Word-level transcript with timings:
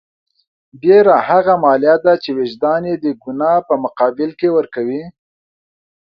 بېره 0.81 1.17
هغه 1.29 1.53
مالیه 1.63 1.95
ده 2.05 2.13
چې 2.23 2.29
وجدان 2.39 2.81
یې 2.89 2.95
د 3.03 3.05
ګناه 3.23 3.57
په 3.67 3.75
مقابل 3.83 4.29
کې 4.39 4.47
ورکوي. 4.57 5.03